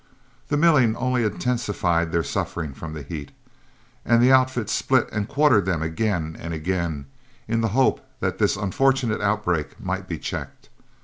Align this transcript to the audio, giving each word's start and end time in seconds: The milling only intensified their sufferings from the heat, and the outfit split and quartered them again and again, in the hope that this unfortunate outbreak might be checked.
The 0.47 0.57
milling 0.57 0.95
only 0.95 1.23
intensified 1.23 2.11
their 2.11 2.23
sufferings 2.23 2.75
from 2.75 2.93
the 2.93 3.03
heat, 3.03 3.31
and 4.03 4.19
the 4.19 4.31
outfit 4.31 4.67
split 4.67 5.07
and 5.11 5.27
quartered 5.29 5.65
them 5.67 5.83
again 5.83 6.35
and 6.39 6.55
again, 6.55 7.05
in 7.47 7.61
the 7.61 7.67
hope 7.77 8.03
that 8.19 8.39
this 8.39 8.55
unfortunate 8.55 9.21
outbreak 9.21 9.79
might 9.79 10.07
be 10.07 10.17
checked. 10.17 10.69